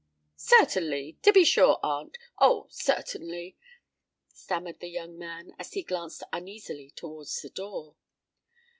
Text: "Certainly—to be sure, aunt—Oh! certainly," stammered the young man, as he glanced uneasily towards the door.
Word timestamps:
"Certainly—to 0.35 1.31
be 1.31 1.43
sure, 1.45 1.77
aunt—Oh! 1.83 2.65
certainly," 2.71 3.55
stammered 4.33 4.79
the 4.79 4.89
young 4.89 5.15
man, 5.15 5.53
as 5.59 5.73
he 5.73 5.83
glanced 5.83 6.23
uneasily 6.33 6.89
towards 6.89 7.39
the 7.43 7.51
door. 7.51 7.95